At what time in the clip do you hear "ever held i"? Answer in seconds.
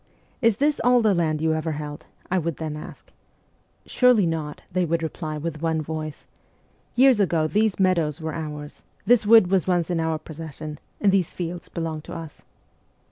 1.53-2.39